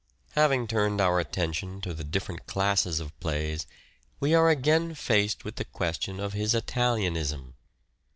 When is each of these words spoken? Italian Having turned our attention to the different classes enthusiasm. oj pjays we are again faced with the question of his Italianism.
Italian 0.31 0.31
Having 0.61 0.67
turned 0.69 0.99
our 1.01 1.19
attention 1.19 1.79
to 1.81 1.93
the 1.93 2.03
different 2.03 2.47
classes 2.47 2.99
enthusiasm. 2.99 3.13
oj 3.19 3.21
pjays 3.59 3.65
we 4.19 4.33
are 4.33 4.49
again 4.49 4.95
faced 4.95 5.45
with 5.45 5.57
the 5.57 5.65
question 5.65 6.19
of 6.19 6.33
his 6.33 6.55
Italianism. 6.55 7.53